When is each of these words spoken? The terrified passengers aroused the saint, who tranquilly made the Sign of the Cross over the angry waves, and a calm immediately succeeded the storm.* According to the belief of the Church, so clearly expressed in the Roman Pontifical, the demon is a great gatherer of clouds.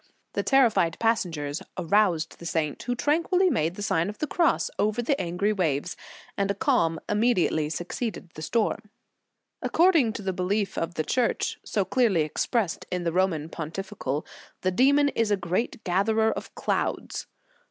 The 0.33 0.41
terrified 0.41 0.97
passengers 0.97 1.61
aroused 1.77 2.39
the 2.39 2.45
saint, 2.47 2.81
who 2.81 2.95
tranquilly 2.95 3.51
made 3.51 3.75
the 3.75 3.83
Sign 3.83 4.09
of 4.09 4.17
the 4.17 4.25
Cross 4.25 4.71
over 4.79 4.99
the 4.99 5.21
angry 5.21 5.53
waves, 5.53 5.95
and 6.35 6.49
a 6.49 6.55
calm 6.55 6.99
immediately 7.07 7.69
succeeded 7.69 8.31
the 8.33 8.41
storm.* 8.41 8.89
According 9.61 10.13
to 10.13 10.23
the 10.23 10.33
belief 10.33 10.75
of 10.75 10.95
the 10.95 11.03
Church, 11.03 11.59
so 11.63 11.85
clearly 11.85 12.21
expressed 12.21 12.87
in 12.89 13.03
the 13.03 13.11
Roman 13.13 13.47
Pontifical, 13.47 14.25
the 14.61 14.71
demon 14.71 15.09
is 15.09 15.29
a 15.29 15.37
great 15.37 15.83
gatherer 15.83 16.31
of 16.31 16.55
clouds. 16.55 17.27